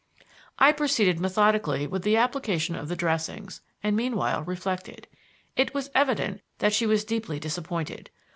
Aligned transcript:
I 0.57 0.71
proceeded 0.71 1.19
methodically 1.19 1.85
with 1.85 2.01
the 2.01 2.17
application 2.17 2.73
of 2.75 2.87
the 2.87 2.95
dressings, 2.95 3.61
and 3.83 3.95
meanwhile 3.95 4.41
reflected. 4.41 5.05
It 5.55 5.75
was 5.75 5.91
evident 5.93 6.41
that 6.57 6.73
she 6.73 6.87
was 6.87 7.05
deeply 7.05 7.39
disappointed. 7.39 8.09